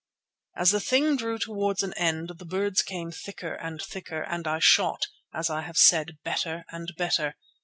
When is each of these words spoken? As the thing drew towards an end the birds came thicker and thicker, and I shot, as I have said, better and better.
As 0.57 0.71
the 0.71 0.79
thing 0.79 1.15
drew 1.15 1.37
towards 1.37 1.83
an 1.83 1.93
end 1.93 2.31
the 2.39 2.43
birds 2.45 2.81
came 2.81 3.11
thicker 3.11 3.53
and 3.53 3.79
thicker, 3.79 4.23
and 4.23 4.47
I 4.47 4.57
shot, 4.57 5.05
as 5.31 5.51
I 5.51 5.61
have 5.61 5.77
said, 5.77 6.17
better 6.23 6.65
and 6.71 6.91
better. 6.97 7.35